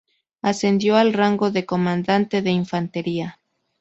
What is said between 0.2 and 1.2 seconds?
Ascendió al